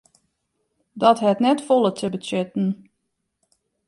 [1.01, 2.67] Dat hat net folle te betsjutten.